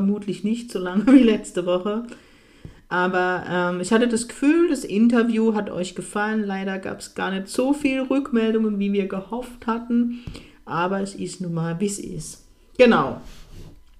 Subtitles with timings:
[0.00, 2.04] vermutlich nicht so lange wie letzte Woche.
[2.88, 6.42] Aber ähm, ich hatte das Gefühl, das Interview hat euch gefallen.
[6.42, 10.24] Leider gab es gar nicht so viele Rückmeldungen, wie wir gehofft hatten.
[10.64, 12.46] Aber es ist nun mal, wie es ist.
[12.78, 13.20] Genau.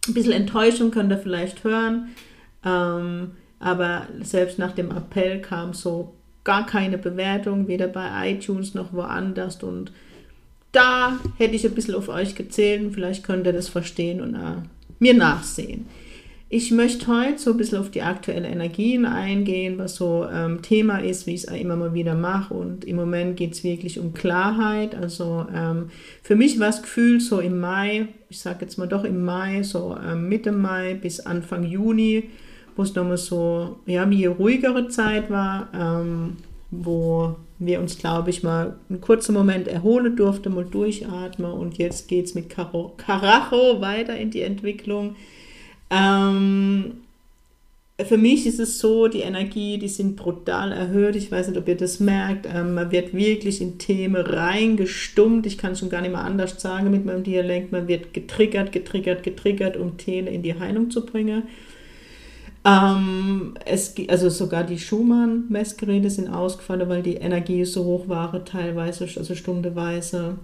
[0.08, 2.08] Ein bisschen Enttäuschung könnt ihr vielleicht hören.
[2.64, 6.14] Ähm, aber selbst nach dem Appell kam so
[6.44, 9.62] gar keine Bewertung, weder bei iTunes noch woanders.
[9.62, 9.92] Und
[10.72, 12.94] da hätte ich ein bisschen auf euch gezählt.
[12.94, 14.62] Vielleicht könnt ihr das verstehen und äh,
[15.00, 15.86] mir nachsehen.
[16.52, 20.98] Ich möchte heute so ein bisschen auf die aktuellen Energien eingehen, was so ähm, Thema
[20.98, 22.54] ist, wie ich es immer mal wieder mache.
[22.54, 24.96] Und im Moment geht es wirklich um Klarheit.
[24.96, 25.90] Also ähm,
[26.24, 29.62] für mich war es gefühlt so im Mai, ich sage jetzt mal doch im Mai,
[29.62, 32.24] so ähm, Mitte Mai bis Anfang Juni,
[32.74, 36.36] wo es nochmal so, ja, wie ruhigere Zeit war, ähm,
[36.70, 41.52] wo wir uns, glaube ich, mal einen kurzen Moment erholen durften, mal durchatmen.
[41.52, 45.16] Und jetzt geht es mit Karacho weiter in die Entwicklung.
[45.90, 46.92] Ähm,
[48.04, 51.16] für mich ist es so, die Energie, die sind brutal erhöht.
[51.16, 52.46] Ich weiß nicht, ob ihr das merkt.
[52.46, 55.46] Ähm, man wird wirklich in Themen reingestummt.
[55.46, 57.72] Ich kann es schon gar nicht mehr anders sagen mit meinem Dialekt.
[57.72, 61.42] Man wird getriggert, getriggert, getriggert, um Themen in die Heilung zu bringen.
[62.64, 69.08] Ähm, es, also sogar die Schumann-Messgeräte sind ausgefallen, weil die Energie so hoch war, teilweise,
[69.16, 70.36] also stundenweise.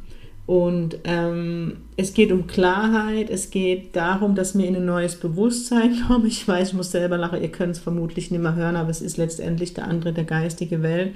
[0.46, 6.04] Und ähm, es geht um Klarheit, es geht darum, dass wir in ein neues Bewusstsein
[6.06, 6.26] kommen.
[6.26, 9.02] Ich weiß, ich muss selber lachen, ihr könnt es vermutlich nicht mehr hören, aber es
[9.02, 11.14] ist letztendlich der andere, der geistige Welt.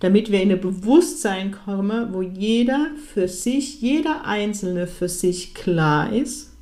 [0.00, 6.12] Damit wir in ein Bewusstsein kommen, wo jeder für sich, jeder Einzelne für sich klar
[6.12, 6.55] ist,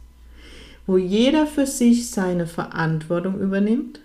[0.86, 4.00] wo jeder für sich seine Verantwortung übernimmt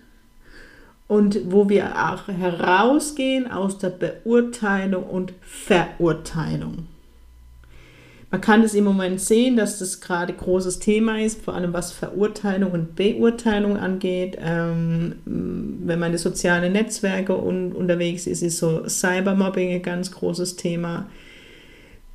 [1.08, 6.86] und wo wir auch herausgehen aus der Beurteilung und Verurteilung.
[8.30, 11.90] Man kann es im Moment sehen, dass das gerade großes Thema ist, vor allem was
[11.90, 14.38] Verurteilung und Beurteilung angeht.
[14.40, 20.54] Ähm, wenn man in sozialen Netzwerke un unterwegs ist, ist so Cybermobbing ein ganz großes
[20.54, 21.06] Thema.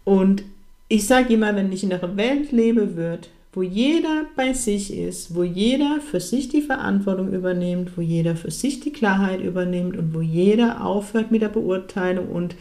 [0.06, 0.44] Und
[0.88, 5.34] ich sage immer, wenn ich in einer Welt lebe wird, wo jeder bei sich ist,
[5.34, 10.14] wo jeder für sich die Verantwortung übernimmt, wo jeder für sich die Klarheit übernimmt und
[10.14, 12.56] wo jeder aufhört mit der Beurteilung und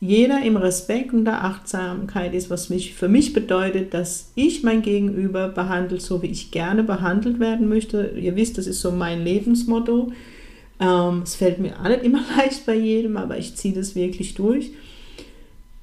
[0.00, 4.82] jeder im Respekt und der Achtsamkeit ist, was mich für mich bedeutet, dass ich mein
[4.82, 8.14] Gegenüber behandelt, so wie ich gerne behandelt werden möchte.
[8.18, 10.12] Ihr wisst, das ist so mein Lebensmotto.
[10.80, 14.34] Ähm, es fällt mir auch nicht immer leicht bei jedem, aber ich ziehe das wirklich
[14.34, 14.72] durch.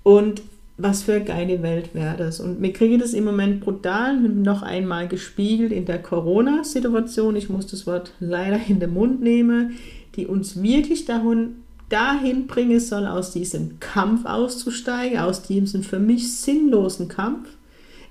[0.03, 0.41] Und
[0.79, 2.39] was für eine geile Welt wäre das.
[2.39, 7.35] Und mir kriege das im Moment brutal noch einmal gespiegelt in der Corona-Situation.
[7.35, 9.77] Ich muss das Wort leider in den Mund nehmen,
[10.15, 11.55] die uns wirklich dahin
[11.89, 17.49] dahin bringen soll, aus diesem Kampf auszusteigen, aus diesem für mich sinnlosen Kampf.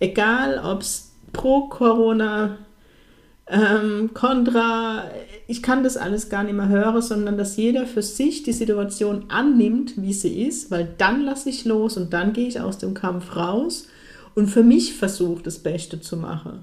[0.00, 2.58] Egal, ob es pro Corona,
[3.50, 5.04] ähm, Contra,
[5.46, 9.24] ich kann das alles gar nicht mehr hören, sondern dass jeder für sich die Situation
[9.28, 12.94] annimmt, wie sie ist, weil dann lasse ich los und dann gehe ich aus dem
[12.94, 13.86] Kampf raus
[14.34, 16.62] und für mich versuche, das Beste zu machen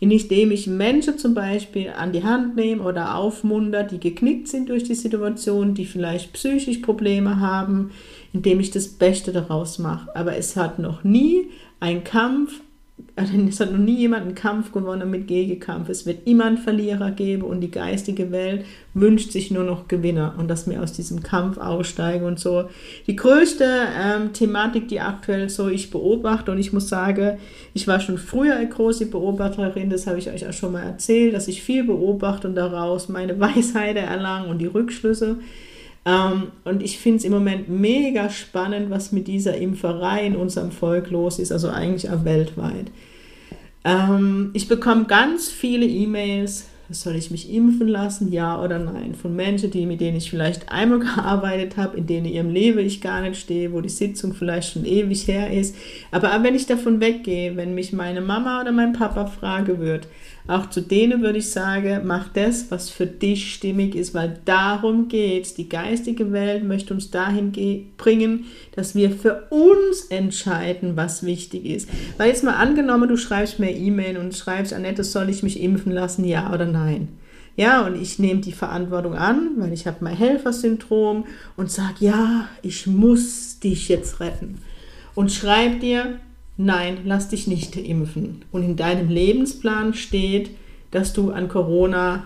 [0.00, 4.84] indem ich Menschen zum Beispiel an die Hand nehme oder aufmunter, die geknickt sind durch
[4.84, 7.90] die Situation, die vielleicht psychisch Probleme haben,
[8.32, 10.14] indem ich das Beste daraus mache.
[10.14, 11.50] Aber es hat noch nie
[11.80, 12.60] ein Kampf
[13.14, 15.88] es hat noch nie jemand einen Kampf gewonnen mit Gegenkampf.
[15.90, 18.64] Es wird immer einen Verlierer geben und die geistige Welt
[18.94, 22.64] wünscht sich nur noch Gewinner und dass wir aus diesem Kampf aussteigen und so.
[23.06, 27.38] Die größte ähm, Thematik, die aktuell so ich beobachte und ich muss sagen,
[27.74, 31.34] ich war schon früher eine große Beobachterin, das habe ich euch auch schon mal erzählt,
[31.34, 35.36] dass ich viel beobachte und daraus meine Weisheit erlange und die Rückschlüsse.
[36.04, 40.72] Ähm, und ich finde es im Moment mega spannend, was mit dieser Impferei in unserem
[40.72, 42.90] Volk los ist, also eigentlich auch weltweit.
[43.84, 49.34] Ähm, ich bekomme ganz viele E-Mails, soll ich mich impfen lassen, ja oder nein, von
[49.34, 53.22] Menschen, die, mit denen ich vielleicht einmal gearbeitet habe, in denen ihrem Leben ich gar
[53.22, 55.74] nicht stehe, wo die Sitzung vielleicht schon ewig her ist.
[56.10, 60.08] Aber wenn ich davon weggehe, wenn mich meine Mama oder mein Papa fragen würde,
[60.48, 65.08] auch zu denen würde ich sagen, mach das, was für dich stimmig ist, weil darum
[65.08, 65.54] geht es.
[65.54, 67.52] Die geistige Welt möchte uns dahin
[67.96, 71.88] bringen, dass wir für uns entscheiden, was wichtig ist.
[72.16, 75.92] Weil jetzt mal angenommen, du schreibst mir E-Mail und schreibst, Annette, soll ich mich impfen
[75.92, 77.08] lassen, ja oder nein?
[77.54, 82.48] Ja, und ich nehme die Verantwortung an, weil ich habe mein Helfersyndrom und sage, ja,
[82.62, 84.58] ich muss dich jetzt retten.
[85.14, 86.18] Und schreib dir,
[86.64, 88.42] nein, lass dich nicht impfen.
[88.52, 90.50] Und in deinem Lebensplan steht,
[90.90, 92.24] dass du an Corona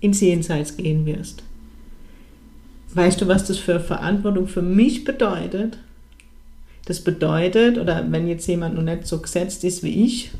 [0.00, 1.42] ins Jenseits gehen wirst.
[2.92, 5.78] Weißt du, was das für Verantwortung für mich bedeutet?
[6.86, 10.30] Das bedeutet, oder wenn jetzt jemand noch nicht so gesetzt ist wie ich,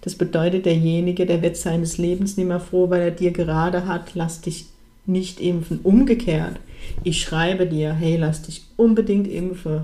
[0.00, 4.14] das bedeutet, derjenige, der wird seines Lebens nicht mehr froh, weil er dir gerade hat,
[4.14, 4.66] lass dich
[5.04, 5.80] nicht impfen.
[5.82, 6.58] Umgekehrt,
[7.04, 9.82] ich schreibe dir, hey, lass dich unbedingt impfen.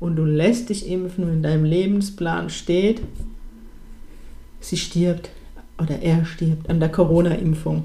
[0.00, 3.02] Und du lässt dich impfen und in deinem Lebensplan steht,
[4.60, 5.30] sie stirbt
[5.80, 7.84] oder er stirbt an der Corona-Impfung.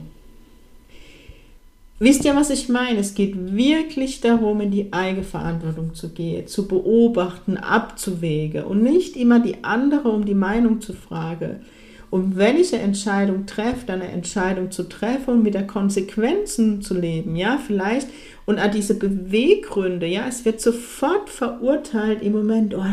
[1.99, 2.99] Wisst ihr, was ich meine?
[2.99, 9.39] Es geht wirklich darum, in die Eigenverantwortung zu gehen, zu beobachten, abzuwägen und nicht immer
[9.39, 11.61] die andere um die Meinung zu fragen.
[12.09, 16.81] Und wenn ich eine Entscheidung treffe, dann eine Entscheidung zu treffen und mit der Konsequenzen
[16.81, 18.07] zu leben, ja, vielleicht,
[18.45, 22.83] und auch diese Beweggründe, ja, es wird sofort verurteilt im Moment, oh,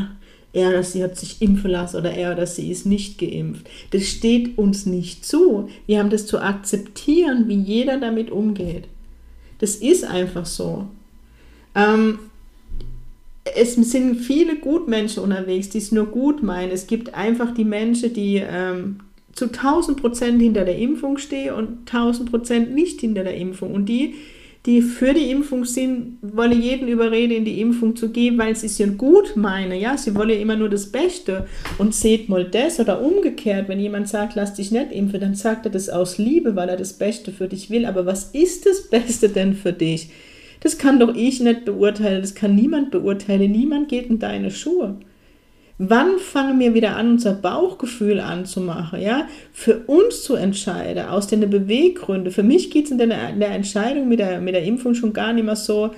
[0.53, 3.69] er oder sie hat sich impfen lassen oder er oder sie ist nicht geimpft.
[3.91, 5.69] Das steht uns nicht zu.
[5.87, 8.89] Wir haben das zu akzeptieren, wie jeder damit umgeht.
[9.59, 10.87] Das ist einfach so.
[11.75, 12.19] Ähm,
[13.57, 16.73] es sind viele Gutmenschen unterwegs, die es nur gut meinen.
[16.73, 19.01] Es gibt einfach die Menschen, die ähm,
[19.33, 23.73] zu 1000 Prozent hinter der Impfung stehen und 1000 Prozent nicht hinter der Impfung.
[23.73, 24.15] Und die,
[24.67, 28.67] die für die Impfung sind, wollen jeden überreden, in die Impfung zu gehen, weil sie
[28.67, 29.81] es ja gut meinen.
[29.81, 31.47] Ja, sie wollen ja immer nur das Beste.
[31.79, 35.65] Und seht mal das oder umgekehrt, wenn jemand sagt, lass dich nicht impfen, dann sagt
[35.65, 37.87] er das aus Liebe, weil er das Beste für dich will.
[37.87, 40.11] Aber was ist das Beste denn für dich?
[40.61, 43.51] Das kann doch ich nicht beurteilen, das kann niemand beurteilen.
[43.51, 44.99] Niemand geht in deine Schuhe.
[45.83, 49.27] Wann fangen wir wieder an, unser Bauchgefühl anzumachen, ja?
[49.51, 52.31] Für uns zu entscheiden, aus den Beweggründen.
[52.31, 55.47] Für mich geht es in der, Entscheidung mit der, mit der Impfung schon gar nicht
[55.47, 55.93] mehr so,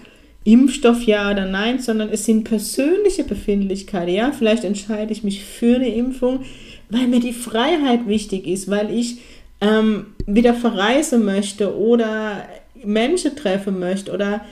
[0.45, 4.15] Impfstoff ja oder nein, sondern es sind persönliche Befindlichkeiten.
[4.15, 6.45] Ja, vielleicht entscheide ich mich für eine Impfung,
[6.89, 9.19] weil mir die Freiheit wichtig ist, weil ich
[9.61, 12.45] ähm, wieder verreisen möchte oder
[12.85, 14.43] Menschen treffen möchte oder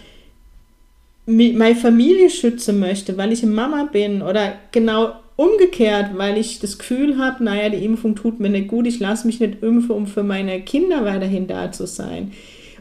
[1.30, 6.78] meine Familie schützen möchte, weil ich eine Mama bin oder genau umgekehrt, weil ich das
[6.78, 10.06] Gefühl habe, naja, die Impfung tut mir nicht gut, ich lasse mich nicht impfen, um
[10.06, 12.32] für meine Kinder weiterhin da zu sein.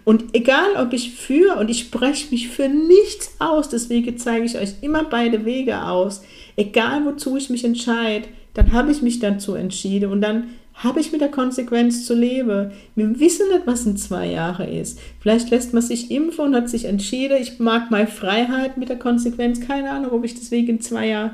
[0.04, 4.58] Und egal, ob ich für, und ich spreche mich für nichts aus, deswegen zeige ich
[4.58, 6.22] euch immer beide Wege aus,
[6.58, 10.50] egal wozu ich mich entscheide, dann habe ich mich dazu entschieden und dann
[10.80, 12.72] habe ich mit der Konsequenz zu leben?
[12.96, 15.00] Wir wissen nicht, was in zwei Jahren ist.
[15.20, 18.98] Vielleicht lässt man sich impfen und hat sich entschieden, ich mag meine Freiheit mit der
[18.98, 19.60] Konsequenz.
[19.60, 21.32] Keine Ahnung, ob ich deswegen in zwei Jahren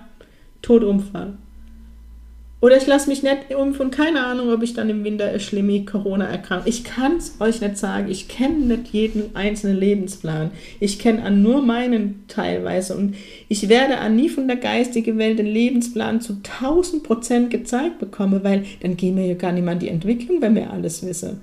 [0.61, 1.37] tot umfalle.
[2.61, 5.85] Oder ich lasse mich nicht impfen und keine Ahnung, ob ich dann im Winter schlimm
[5.85, 6.67] Corona erkranke.
[6.67, 8.09] Ich kann es euch nicht sagen.
[8.09, 10.51] Ich kenne nicht jeden einzelnen Lebensplan.
[10.79, 12.95] Ich kenne an nur meinen teilweise.
[12.95, 13.15] Und
[13.49, 18.43] ich werde an nie von der geistigen Welt den Lebensplan zu 1000 Prozent gezeigt bekommen,
[18.43, 21.41] weil dann gehen wir ja gar nicht mehr an die Entwicklung, wenn wir alles wissen.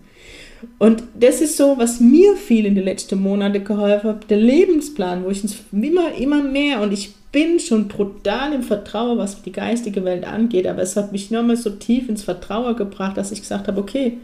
[0.78, 5.24] Und das ist so, was mir viel in den letzten Monaten geholfen hat, der Lebensplan,
[5.24, 5.42] wo ich
[5.72, 10.66] immer, immer mehr und ich bin schon brutal im Vertrauen, was die geistige Welt angeht,
[10.66, 14.18] aber es hat mich nochmal so tief ins Vertrauen gebracht, dass ich gesagt habe, okay,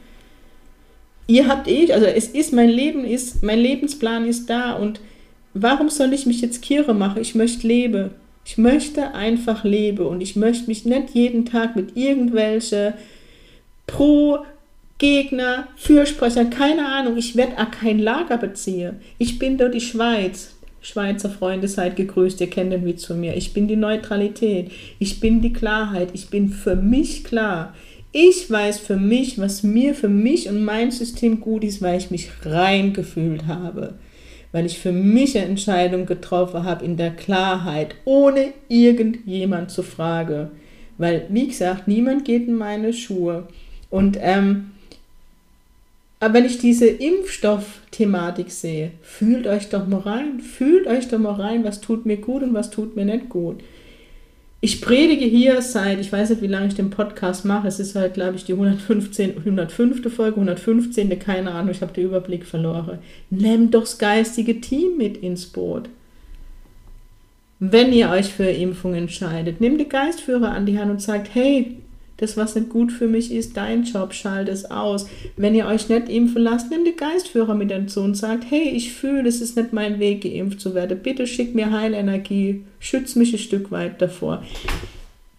[1.26, 5.00] ihr habt eh, also es ist, mein Leben ist, mein Lebensplan ist da und
[5.54, 7.22] warum soll ich mich jetzt Kirre machen?
[7.22, 8.10] Ich möchte leben.
[8.44, 12.94] Ich möchte einfach leben und ich möchte mich nicht jeden Tag mit irgendwelche
[13.86, 14.38] pro
[14.98, 19.00] Gegner, Fürsprecher, keine Ahnung, ich werde auch kein Lager beziehen.
[19.18, 20.54] Ich bin dort die Schweiz.
[20.80, 23.36] Schweizer Freunde, seid gegrüßt, ihr kennt den Witz von mir.
[23.36, 27.74] Ich bin die Neutralität, ich bin die Klarheit, ich bin für mich klar.
[28.12, 32.10] Ich weiß für mich, was mir, für mich und mein System gut ist, weil ich
[32.10, 33.94] mich rein gefühlt habe.
[34.50, 40.50] Weil ich für mich eine Entscheidung getroffen habe in der Klarheit, ohne irgendjemand zu fragen.
[40.96, 43.46] Weil, wie gesagt, niemand geht in meine Schuhe.
[43.90, 44.70] Und ähm,
[46.20, 51.34] aber wenn ich diese Impfstoffthematik sehe, fühlt euch doch mal rein, fühlt euch doch mal
[51.34, 53.60] rein, was tut mir gut und was tut mir nicht gut.
[54.60, 57.94] Ich predige hier seit, ich weiß nicht, wie lange ich den Podcast mache, es ist
[57.94, 60.12] halt, glaube ich, die 115, 105.
[60.12, 61.16] Folge, 115.
[61.20, 62.98] keine Ahnung, ich habe den Überblick verloren.
[63.30, 65.88] Nehmt doch das geistige Team mit ins Boot.
[67.60, 71.76] Wenn ihr euch für Impfung entscheidet, nehmt die Geistführer an die Hand und sagt, hey,
[72.18, 75.06] das, was nicht gut für mich ist, dein Job, schalt es aus.
[75.36, 78.92] Wenn ihr euch nicht impfen lasst, nehmt den Geistführer mit dazu und sagt, hey, ich
[78.92, 80.98] fühle, es ist nicht mein Weg, geimpft zu werden.
[81.02, 84.42] Bitte schick mir Heilenergie, schütz mich ein Stück weit davor.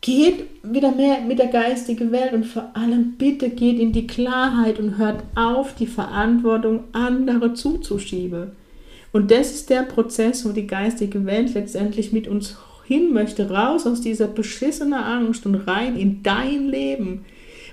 [0.01, 4.79] geht wieder mehr mit der geistigen Welt und vor allem bitte geht in die Klarheit
[4.79, 8.51] und hört auf, die Verantwortung andere zuzuschieben.
[9.11, 12.57] Und das ist der Prozess, wo die geistige Welt letztendlich mit uns
[12.89, 17.23] hin möchte, raus aus dieser beschissenen Angst und rein in dein Leben.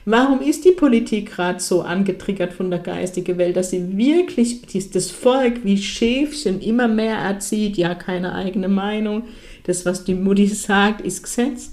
[0.05, 4.61] Warum ist die Politik gerade so angetriggert von der geistigen Welt, dass sie wirklich
[4.93, 7.77] das Volk wie Schäfchen immer mehr erzieht?
[7.77, 9.25] Ja, keine eigene Meinung.
[9.65, 11.73] Das, was die Mutti sagt, ist Gesetz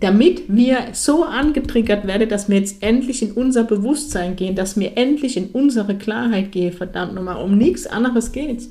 [0.00, 4.96] damit wir so angetriggert werden, dass wir jetzt endlich in unser Bewusstsein gehen, dass wir
[4.96, 8.70] endlich in unsere Klarheit gehen, verdammt nochmal, um nichts anderes geht's.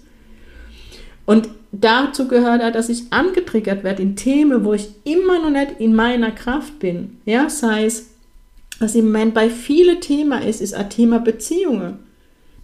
[1.27, 5.79] Und dazu gehört auch, dass ich angetriggert werde in Themen, wo ich immer noch nicht
[5.79, 7.17] in meiner Kraft bin.
[7.25, 8.09] Ja, sei es,
[8.79, 11.99] was im Moment bei vielen Themen ist, ist ein Thema Beziehungen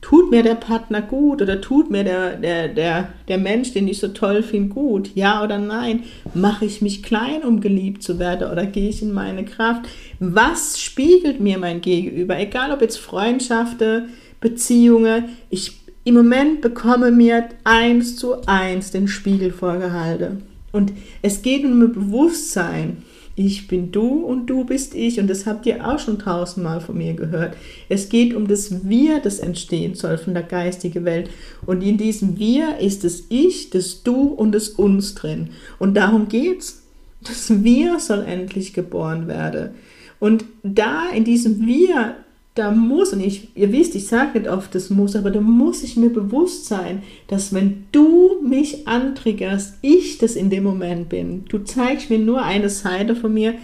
[0.03, 3.99] tut mir der Partner gut oder tut mir der, der, der, der Mensch, den ich
[3.99, 5.11] so toll finde, gut?
[5.15, 6.03] Ja oder nein?
[6.33, 9.83] Mache ich mich klein, um geliebt zu werden oder gehe ich in meine Kraft?
[10.19, 12.37] Was spiegelt mir mein Gegenüber?
[12.37, 14.09] Egal ob jetzt Freundschaften,
[14.41, 20.43] Beziehungen, ich im Moment bekomme mir eins zu eins den Spiegel vorgehalten.
[20.71, 20.91] Und
[21.21, 23.03] es geht um ein Bewusstsein
[23.35, 25.19] ich bin du und du bist ich.
[25.19, 27.57] Und das habt ihr auch schon tausendmal von mir gehört.
[27.89, 31.29] Es geht um das Wir, das entstehen soll von der geistigen Welt.
[31.65, 35.49] Und in diesem Wir ist das Ich, das Du und das Uns drin.
[35.79, 36.81] Und darum geht's.
[37.23, 39.71] Das Wir soll endlich geboren werden.
[40.19, 42.17] Und da in diesem Wir
[42.55, 45.83] da muss, und ich, ihr wisst, ich sage nicht oft, das muss, aber da muss
[45.83, 51.45] ich mir bewusst sein, dass wenn du mich antriggerst, ich das in dem Moment bin.
[51.49, 53.55] Du zeigst mir nur eine Seite von mir,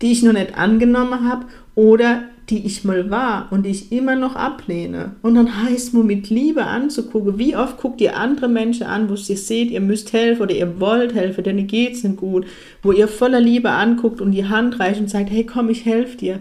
[0.00, 4.16] die ich noch nicht angenommen habe oder die ich mal war und die ich immer
[4.16, 5.16] noch ablehne.
[5.22, 9.14] Und dann heißt nur mit Liebe anzugucken, wie oft guckt ihr andere Menschen an, wo
[9.14, 12.46] ihr seht, ihr müsst helfen oder ihr wollt helfen, denn geht es nicht gut,
[12.82, 16.16] wo ihr voller Liebe anguckt und die Hand reicht und sagt, hey komm, ich helfe
[16.16, 16.40] dir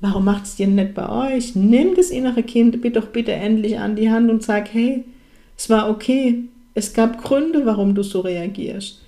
[0.00, 1.54] Warum macht es dir nicht bei euch?
[1.54, 5.04] Nimm das innere Kind bitte doch bitte endlich an die Hand und sag, hey,
[5.56, 6.44] es war okay.
[6.74, 9.02] Es gab Gründe, warum du so reagierst.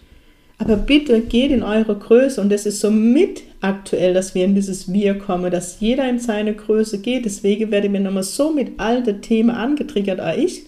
[0.59, 4.55] Aber bitte geht in eure Größe und es ist so mit aktuell, dass wir in
[4.55, 7.25] dieses Wir kommen, dass jeder in seine Größe geht.
[7.25, 10.63] Deswegen werde ich mir nochmal so mit alten Themen angetriggert, als ich.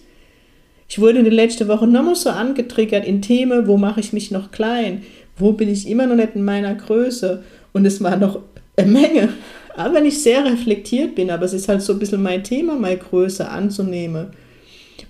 [0.89, 4.31] Ich wurde in den letzten Wochen nochmal so angetriggert in Themen, wo mache ich mich
[4.31, 5.03] noch klein?
[5.37, 7.43] Wo bin ich immer noch nicht in meiner Größe?
[7.73, 8.39] Und es war noch
[8.77, 9.29] eine Menge
[9.77, 12.97] wenn ich sehr reflektiert bin, aber es ist halt so ein bisschen mein Thema, meine
[12.97, 14.27] Größe anzunehmen.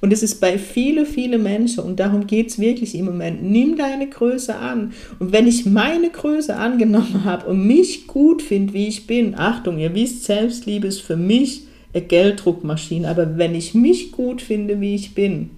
[0.02, 3.44] Und es ist bei vielen, vielen Menschen und darum geht es wirklich im Moment.
[3.44, 4.94] Nimm deine Größe an.
[5.20, 9.80] Und wenn ich meine Größe angenommen habe und mich gut finde, wie ich bin, Achtung,
[9.80, 14.96] ihr wisst, Selbstliebe ist für mich eine Gelddruckmaschine, aber wenn ich mich gut finde, wie
[14.96, 15.52] ich bin,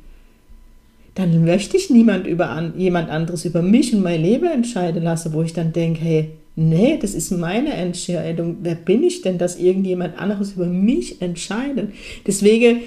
[1.16, 5.34] dann möchte ich niemand über an, jemand anderes über mich und mein Leben entscheiden lassen,
[5.34, 8.58] wo ich dann denke, hey, Nee, das ist meine Entscheidung.
[8.64, 11.94] Wer bin ich denn, dass irgendjemand anderes über mich entscheidet?
[12.26, 12.80] Deswegen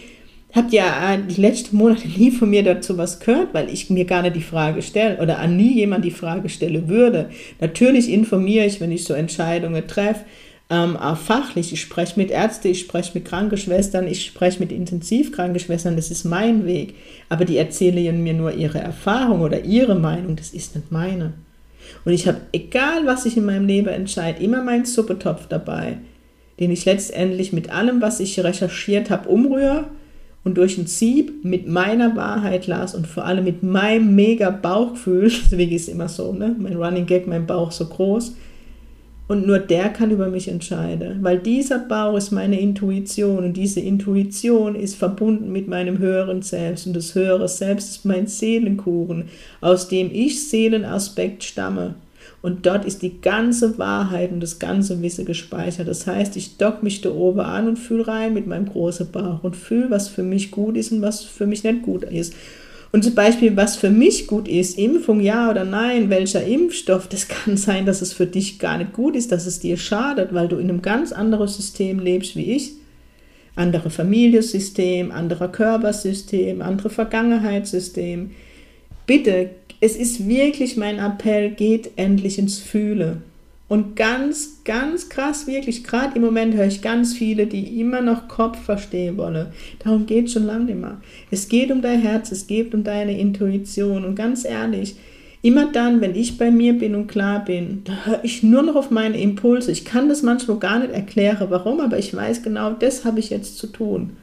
[0.53, 0.83] habt ihr
[1.29, 4.41] die letzten Monate nie von mir dazu was gehört, weil ich mir gar nicht die
[4.41, 7.31] Frage stelle oder an nie jemand die Frage stellen würde.
[7.61, 10.25] Natürlich informiere ich, wenn ich so Entscheidungen treffe,
[10.69, 11.73] ähm, auch fachlich.
[11.73, 16.67] Ich spreche mit Ärzten, ich spreche mit Krankenschwestern, ich spreche mit Intensivkrankenschwestern, das ist mein
[16.67, 16.95] Weg.
[17.29, 21.35] Aber die erzählen mir nur ihre Erfahrung oder ihre Meinung, das ist nicht meine.
[22.05, 25.99] Und ich habe, egal was ich in meinem Leben entscheide, immer meinen Suppetopf dabei,
[26.59, 29.87] den ich letztendlich mit allem, was ich recherchiert habe, umrühre
[30.45, 35.31] und durch ein Sieb mit meiner Wahrheit las und vor allem mit meinem mega Bauchgefühl,
[35.45, 36.55] deswegen ist es immer so, ne?
[36.59, 38.35] mein Running Gag, mein Bauch so groß,
[39.31, 43.79] und nur der kann über mich entscheiden, weil dieser Bauch ist meine Intuition und diese
[43.79, 49.29] Intuition ist verbunden mit meinem höheren Selbst und das höhere Selbst ist mein Seelenkuchen,
[49.61, 51.95] aus dem ich Seelenaspekt stamme.
[52.43, 55.87] Und dort ist die ganze Wahrheit und das ganze Wissen gespeichert.
[55.87, 59.45] Das heißt, ich dock mich da oben an und fühle rein mit meinem großen Bauch
[59.45, 62.35] und fühle, was für mich gut ist und was für mich nicht gut ist.
[62.93, 67.29] Und zum Beispiel, was für mich gut ist, Impfung ja oder nein, welcher Impfstoff, das
[67.29, 70.49] kann sein, dass es für dich gar nicht gut ist, dass es dir schadet, weil
[70.49, 72.73] du in einem ganz anderen System lebst wie ich.
[73.57, 78.31] Andere Familiensystem, anderer Körpersystem, andere Vergangenheitssystem.
[79.07, 83.23] Bitte, es ist wirklich mein Appell, geht endlich ins Fühle.
[83.71, 88.27] Und ganz, ganz krass, wirklich, gerade im Moment höre ich ganz viele, die immer noch
[88.27, 89.47] Kopf verstehen wollen.
[89.79, 91.01] Darum geht es schon lange nicht mehr.
[91.31, 94.05] Es geht um dein Herz, es geht um deine Intuition.
[94.05, 94.97] Und ganz ehrlich,
[95.41, 98.75] immer dann, wenn ich bei mir bin und klar bin, da höre ich nur noch
[98.75, 99.71] auf meine Impulse.
[99.71, 103.31] Ich kann das manchmal gar nicht erklären, warum, aber ich weiß genau, das habe ich
[103.31, 104.17] jetzt zu tun.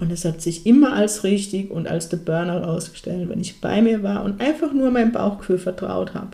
[0.00, 3.80] Und es hat sich immer als richtig und als der Burner herausgestellt, wenn ich bei
[3.82, 6.30] mir war und einfach nur meinem Bauchgefühl vertraut habe.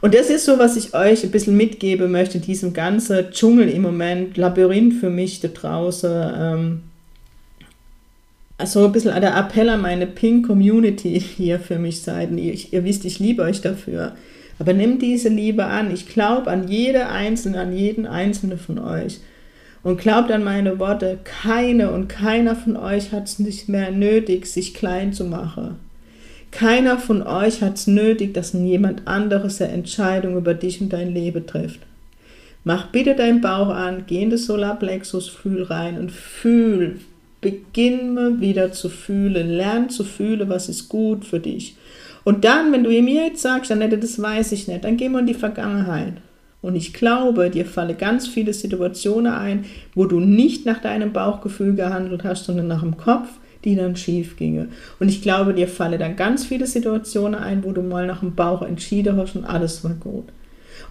[0.00, 3.82] Und das ist so, was ich euch ein bisschen mitgeben möchte, diesem ganzen Dschungel im
[3.82, 6.32] Moment, Labyrinth für mich da draußen.
[6.38, 6.82] Ähm,
[8.58, 12.30] also ein bisschen der Appell an meine Pink Community hier für mich seid.
[12.32, 14.12] Ihr, ihr wisst, ich liebe euch dafür.
[14.58, 15.92] Aber nimm diese Liebe an.
[15.92, 19.20] Ich glaube an jede Einzelne, an jeden Einzelnen von euch.
[19.82, 24.46] Und glaubt an meine Worte, keine und keiner von euch hat es nicht mehr nötig,
[24.46, 25.78] sich klein zu machen.
[26.56, 31.12] Keiner von euch hat es nötig, dass jemand anderes eine Entscheidung über dich und dein
[31.12, 31.80] Leben trifft.
[32.64, 37.00] Mach bitte deinen Bauch an, geh in das Solarplexus, fühl rein und fühl,
[37.42, 41.76] beginne wieder zu fühlen, lern zu fühlen, was ist gut für dich.
[42.24, 45.18] Und dann, wenn du mir jetzt sagst, Annette, das weiß ich nicht, dann gehen wir
[45.18, 46.14] in die Vergangenheit.
[46.62, 51.74] Und ich glaube, dir fallen ganz viele Situationen ein, wo du nicht nach deinem Bauchgefühl
[51.74, 53.28] gehandelt hast, sondern nach dem Kopf,
[53.66, 54.68] die dann schief ginge.
[54.98, 58.34] Und ich glaube, dir fallen dann ganz viele Situationen ein, wo du mal nach dem
[58.34, 60.24] Bauch entschieden hast und alles war gut.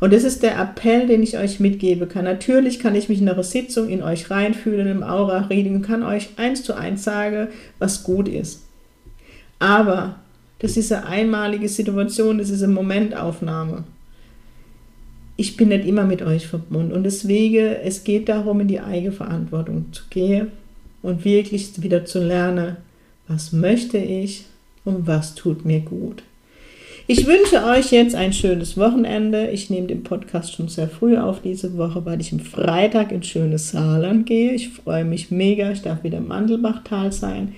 [0.02, 2.26] Und das ist der Appell, den ich euch mitgeben kann.
[2.26, 6.30] Natürlich kann ich mich in einer Sitzung in euch reinfühlen, im Aura-Reading und kann euch
[6.36, 7.48] eins zu eins sagen,
[7.80, 8.64] was gut ist.
[9.58, 10.18] Aber
[10.60, 13.86] das ist eine einmalige Situation, das ist eine Momentaufnahme.
[15.38, 19.94] Ich bin nicht immer mit euch verbunden und deswegen, es geht darum, in die Eigenverantwortung
[19.94, 20.52] zu gehen
[21.06, 22.78] und wirklich wieder zu lernen,
[23.28, 24.46] was möchte ich
[24.84, 26.24] und was tut mir gut.
[27.06, 29.50] Ich wünsche euch jetzt ein schönes Wochenende.
[29.52, 33.22] Ich nehme den Podcast schon sehr früh auf diese Woche, weil ich am Freitag in
[33.22, 34.54] schönes Saarland gehe.
[34.54, 35.70] Ich freue mich mega.
[35.70, 37.54] Ich darf wieder im Mandelbachtal sein.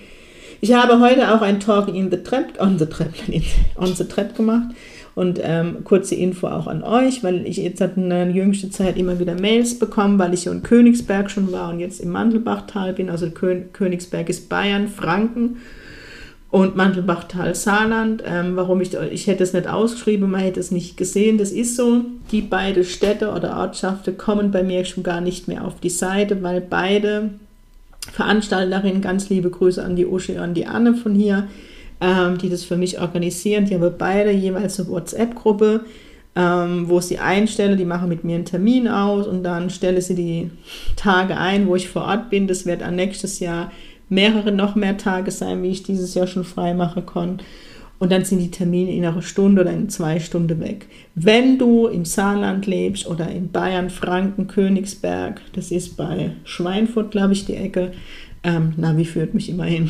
[0.59, 3.13] Ich habe heute auch ein Talk in the Trap, on the Trap,
[3.77, 4.75] on the Trap gemacht.
[5.17, 9.17] Und ähm, kurze Info auch an euch, weil ich jetzt in der jüngsten Zeit immer
[9.17, 13.09] wieder Mails bekommen, weil ich ja in Königsberg schon war und jetzt im Mandelbachtal bin.
[13.09, 15.57] Also Königsberg ist Bayern, Franken
[16.51, 18.21] und Mandelbachtal Saarland.
[18.27, 21.75] Ähm, warum ich, ich hätte es nicht ausgeschrieben, man hätte es nicht gesehen, das ist
[21.75, 22.05] so.
[22.31, 26.43] Die beiden Städte oder Ortschaften kommen bei mir schon gar nicht mehr auf die Seite,
[26.43, 27.31] weil beide
[28.11, 31.47] Veranstalterinnen, ganz liebe Grüße an die Uschi und an die Anne von hier,
[32.01, 33.65] ähm, die das für mich organisieren.
[33.65, 35.81] Die haben beide jeweils eine WhatsApp-Gruppe,
[36.35, 40.01] ähm, wo ich sie einstelle, die machen mit mir einen Termin aus und dann stelle
[40.01, 40.51] sie die
[40.95, 42.47] Tage ein, wo ich vor Ort bin.
[42.47, 43.71] Das wird an nächstes Jahr
[44.09, 47.43] mehrere, noch mehr Tage sein, wie ich dieses Jahr schon frei machen konnte.
[47.99, 50.85] Und dann sind die Termine in einer Stunde oder in zwei Stunden weg.
[51.15, 57.33] Wenn du im Saarland lebst oder in Bayern, Franken, Königsberg, das ist bei Schweinfurt, glaube
[57.33, 57.93] ich, die Ecke,
[58.43, 59.89] ähm, Navi führt mich immer hin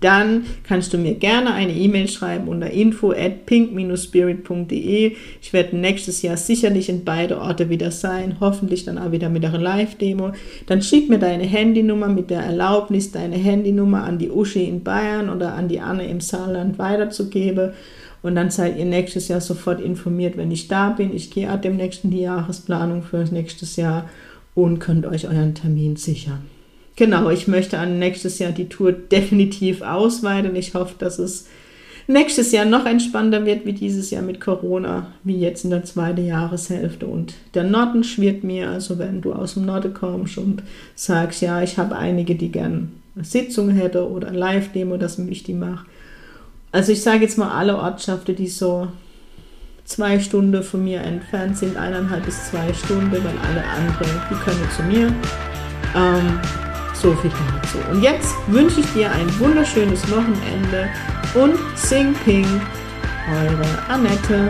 [0.00, 5.16] dann kannst du mir gerne eine E-Mail schreiben unter info at pink-spirit.de.
[5.40, 9.44] Ich werde nächstes Jahr sicherlich in beide Orte wieder sein, hoffentlich dann auch wieder mit
[9.44, 10.32] einer Live-Demo.
[10.66, 15.30] Dann schick mir deine Handynummer mit der Erlaubnis, deine Handynummer an die Uschi in Bayern
[15.30, 17.72] oder an die Anne im Saarland weiterzugeben.
[18.22, 21.14] Und dann seid ihr nächstes Jahr sofort informiert, wenn ich da bin.
[21.14, 24.08] Ich gehe ab dem nächsten die Jahresplanung für das nächste Jahr
[24.54, 26.53] und könnt euch euren Termin sichern.
[26.96, 30.54] Genau, ich möchte an nächstes Jahr die Tour definitiv ausweiten.
[30.54, 31.46] Ich hoffe, dass es
[32.06, 36.24] nächstes Jahr noch entspannter wird wie dieses Jahr mit Corona, wie jetzt in der zweiten
[36.24, 37.06] Jahreshälfte.
[37.06, 40.62] Und der Norden schwirrt mir, also wenn du aus dem Norden kommst und
[40.94, 45.54] sagst, ja, ich habe einige, die gern eine Sitzung hätte oder Live-Demo, dass ich die
[45.54, 45.86] mache.
[46.70, 48.88] Also ich sage jetzt mal alle Ortschaften, die so
[49.84, 54.70] zwei Stunden von mir entfernt sind, eineinhalb bis zwei Stunden, weil alle anderen, die können
[54.76, 55.14] zu mir.
[55.94, 56.40] Ähm,
[57.04, 57.78] so viel dazu.
[57.90, 60.88] Und jetzt wünsche ich dir ein wunderschönes Wochenende
[61.34, 62.46] und Sing Ping,
[63.30, 64.48] eure Annette.